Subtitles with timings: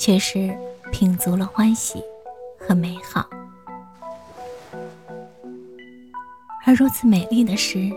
[0.00, 0.58] 却是
[0.90, 2.02] 品足了欢喜
[2.58, 3.28] 和美好，
[6.64, 7.92] 而如此美丽的诗，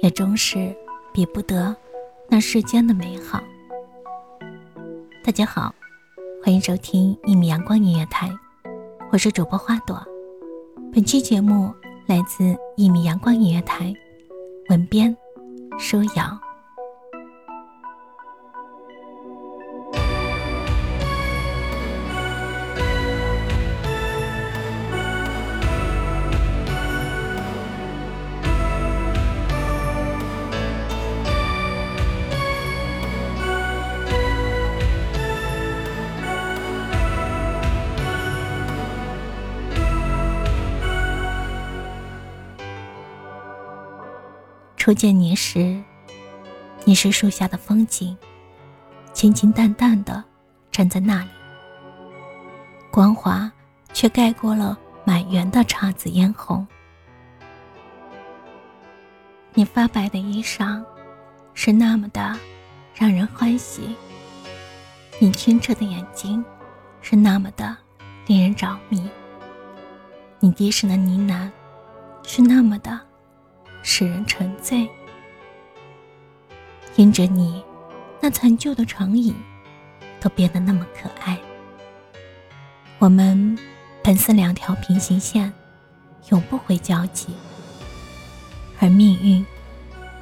[0.00, 0.74] 也终是
[1.12, 1.76] 比不得
[2.26, 3.38] 那世间的美好。
[5.22, 5.74] 大家好，
[6.42, 8.30] 欢迎收听一米阳光音乐台，
[9.12, 10.02] 我是主播花朵。
[10.90, 11.70] 本期节目
[12.06, 13.94] 来自一米阳光音乐台，
[14.70, 15.14] 文编
[15.78, 16.49] 舒瑶。
[44.80, 45.78] 初见你时，
[46.86, 48.16] 你是树下的风景，
[49.12, 50.24] 清清淡淡的
[50.72, 51.28] 站在那里，
[52.90, 53.52] 光华
[53.92, 56.66] 却盖过了满园的姹紫嫣红。
[59.52, 60.82] 你发白的衣裳，
[61.52, 62.34] 是那么的
[62.94, 63.82] 让人欢喜；
[65.18, 66.42] 你清澈的眼睛，
[67.02, 67.76] 是那么的
[68.26, 68.98] 令人着迷；
[70.38, 71.50] 你低声的呢喃，
[72.26, 72.98] 是那么的。
[73.82, 74.88] 使人沉醉，
[76.96, 77.62] 因着你，
[78.20, 79.34] 那残旧的长椅
[80.20, 81.38] 都变得那么可爱。
[82.98, 83.58] 我们
[84.02, 85.52] 本是两条平行线，
[86.28, 87.34] 永不会交集，
[88.78, 89.44] 而命运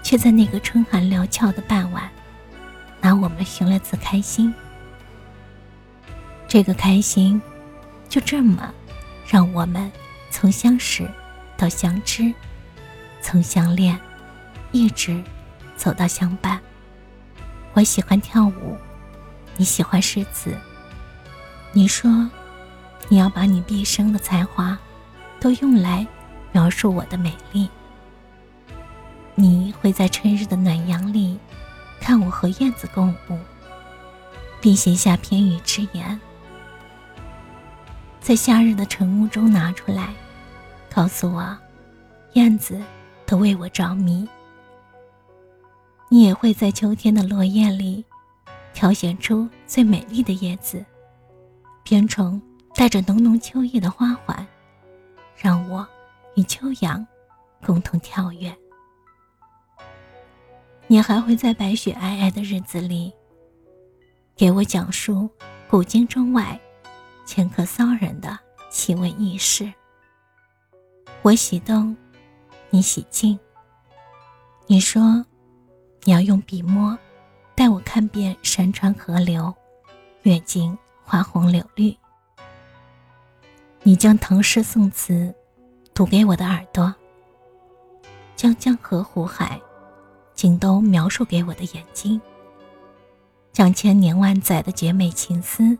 [0.02, 2.08] 却在那个春寒料峭的傍晚，
[3.00, 4.54] 拿我们寻了次开心。
[6.46, 7.42] 这个开心，
[8.08, 8.72] 就这么
[9.26, 9.90] 让我们
[10.30, 11.06] 从相识
[11.56, 12.32] 到相知。
[13.20, 13.98] 从相恋，
[14.72, 15.22] 一直
[15.76, 16.58] 走到相伴。
[17.74, 18.76] 我喜欢跳舞，
[19.56, 20.56] 你喜欢诗词。
[21.72, 22.28] 你说，
[23.08, 24.76] 你要把你毕生的才华，
[25.38, 26.06] 都用来
[26.52, 27.68] 描述我的美丽。
[29.34, 31.38] 你会在春日的暖阳里，
[32.00, 33.38] 看我和燕子共舞，
[34.60, 36.18] 并写下片语之言，
[38.20, 40.12] 在夏日的晨雾中拿出来，
[40.92, 41.56] 告诉我，
[42.32, 42.80] 燕子。
[43.28, 44.26] 都为我着迷。
[46.08, 48.02] 你也会在秋天的落叶里，
[48.72, 50.82] 挑选出最美丽的叶子，
[51.84, 52.40] 编成
[52.74, 54.46] 带着浓浓秋意的花环，
[55.36, 55.86] 让我
[56.36, 57.06] 与秋阳
[57.62, 58.56] 共同跳跃。
[60.86, 63.12] 你还会在白雪皑皑的日子里，
[64.34, 65.28] 给我讲述
[65.68, 66.58] 古今中外
[67.26, 68.38] 前客骚人的
[68.70, 69.70] 奇闻异事。
[71.20, 71.94] 我喜动。
[72.70, 73.38] 你洗净。
[74.66, 75.24] 你说，
[76.04, 76.96] 你要用笔墨，
[77.54, 79.54] 带我看遍山川河流，
[80.22, 81.96] 阅尽花红柳绿。
[83.82, 85.34] 你将唐诗宋词，
[85.94, 86.94] 读给我的耳朵，
[88.36, 89.58] 将江河湖海，
[90.34, 92.20] 尽都描述给我的眼睛，
[93.50, 95.78] 将千年万载的绝美情思，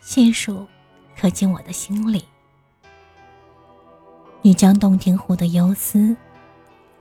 [0.00, 0.66] 细数
[1.20, 2.24] 刻进我的心里。
[4.46, 6.16] 你将洞庭湖的忧思、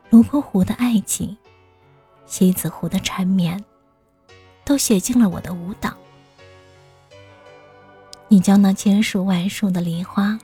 [0.10, 1.38] 泸沽湖的爱情、
[2.26, 3.64] 西子湖的缠绵，
[4.64, 5.96] 都写进了我的舞蹈。
[8.30, 10.40] 你将那千树万树的梨花、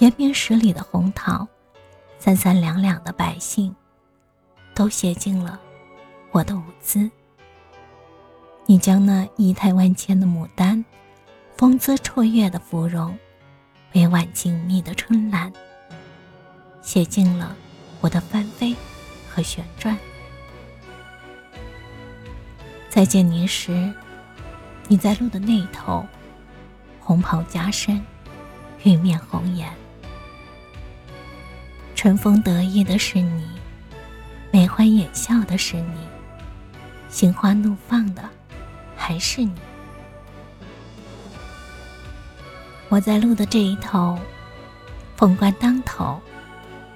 [0.00, 1.46] 延绵十里的红桃、
[2.18, 3.72] 三三两两的百姓，
[4.74, 5.60] 都写进了
[6.32, 7.08] 我的舞姿。
[8.66, 10.84] 你将那仪态万千的牡丹、
[11.56, 13.16] 风姿绰约的芙蓉、
[13.94, 15.52] 委婉静谧的春兰。
[16.82, 17.56] 写进了
[18.00, 18.74] 我的翻飞
[19.30, 19.96] 和旋转。
[22.90, 23.90] 再见你时，
[24.88, 26.04] 你在路的那头，
[27.00, 28.04] 红袍加身，
[28.82, 29.72] 玉面红颜。
[31.94, 33.48] 春风得意的是你，
[34.50, 35.96] 眉欢眼笑的是你，
[37.08, 38.28] 心花怒放的
[38.96, 39.54] 还是你。
[42.88, 44.18] 我在路的这一头，
[45.16, 46.20] 凤冠当头。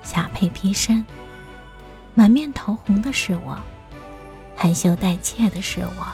[0.07, 1.05] 霞帔披身，
[2.15, 3.59] 满面桃红的是我，
[4.55, 6.07] 含羞带怯的是我，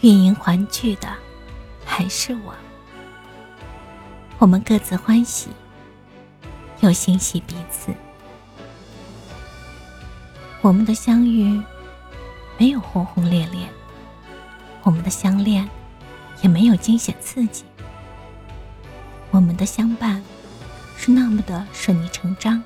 [0.00, 1.14] 玉盈环聚的
[1.84, 2.54] 还是我。
[4.38, 5.50] 我们各自欢喜，
[6.80, 7.92] 又欣喜彼此。
[10.62, 11.62] 我们的相遇
[12.56, 13.68] 没有轰轰烈烈，
[14.84, 15.68] 我们的相恋
[16.40, 17.64] 也没有惊险刺激，
[19.30, 20.24] 我们的相伴
[21.04, 22.62] 是那么的顺理成章。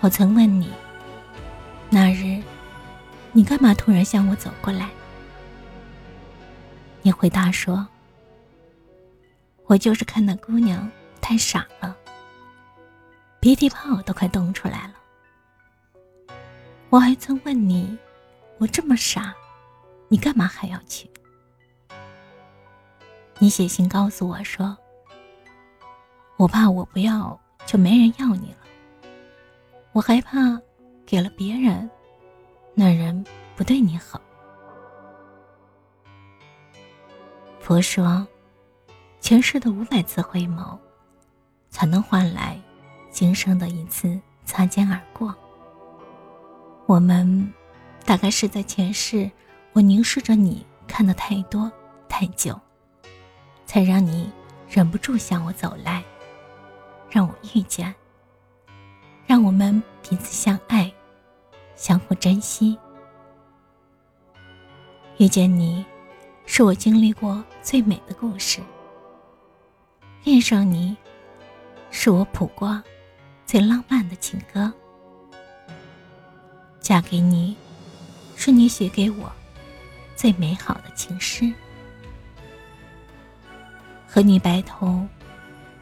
[0.00, 0.70] 我曾问你，
[1.88, 2.38] 那日
[3.32, 4.90] 你干嘛突然向我走过来？
[7.00, 7.88] 你回答说
[9.64, 10.86] ：“我就是看那姑娘
[11.22, 11.96] 太傻了，
[13.40, 16.34] 鼻涕泡都快冻出来了。”
[16.92, 17.96] 我还曾问你，
[18.58, 19.34] 我这么傻，
[20.08, 21.10] 你干嘛还要去？
[23.38, 24.76] 你写信告诉我说，
[26.42, 28.58] 我怕我不要就没人要你了，
[29.92, 30.60] 我害怕
[31.06, 31.88] 给了别人，
[32.74, 33.24] 那人
[33.54, 34.20] 不对你好。
[37.60, 38.26] 佛说，
[39.20, 40.76] 前世的五百次回眸，
[41.70, 42.60] 才能换来
[43.08, 45.32] 今生的一次擦肩而过。
[46.86, 47.52] 我们
[48.04, 49.30] 大概是在前世，
[49.74, 51.70] 我凝视着你看的太多
[52.08, 52.60] 太久，
[53.64, 54.28] 才让你
[54.68, 56.02] 忍不住向我走来，
[57.12, 57.94] 让我遇见，
[59.26, 60.90] 让我们彼此相爱，
[61.76, 62.78] 相互珍惜。
[65.18, 65.84] 遇见你，
[66.46, 68.62] 是我经历过最美的故事；
[70.24, 70.96] 恋上你，
[71.90, 72.82] 是我谱过
[73.44, 74.72] 最浪漫的情歌。
[76.80, 77.54] 嫁给你，
[78.36, 79.30] 是你写给我
[80.16, 81.52] 最美好的情诗。
[84.08, 85.06] 和你白头，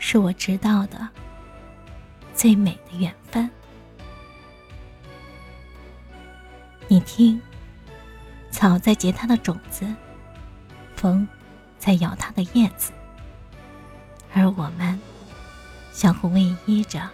[0.00, 1.08] 是我知道的
[2.34, 3.48] 最美的缘分。
[6.88, 7.40] 你听，
[8.50, 9.86] 草在结它的种子，
[10.96, 11.28] 风
[11.78, 12.90] 在摇它的叶子，
[14.34, 14.98] 而我们
[15.92, 17.08] 相互偎依着，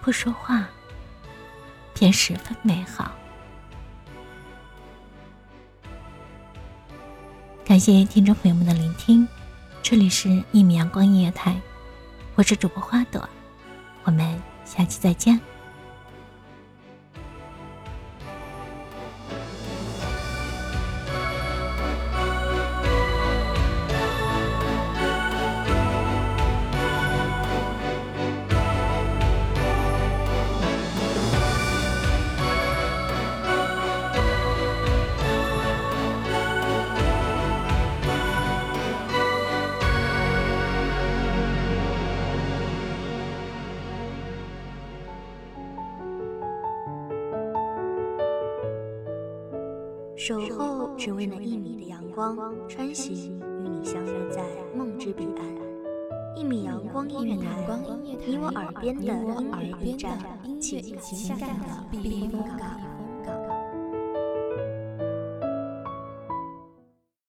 [0.00, 0.66] 不说话。
[1.98, 3.10] 便十分美好。
[7.64, 9.26] 感谢听众朋友们的聆听，
[9.82, 11.52] 这里是《一米阳光音乐台》，
[12.36, 13.26] 我是主播花朵，
[14.04, 15.40] 我们下期再见。
[50.26, 52.36] 守候只为那一米的阳光，
[52.68, 54.42] 穿行与你相约在
[54.76, 55.46] 梦之彼岸。
[56.34, 57.64] 一米阳光音乐台，
[58.02, 60.18] 你我耳边的音乐驿站，
[60.60, 62.95] 情感的避风港。